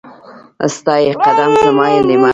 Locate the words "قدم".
1.23-1.51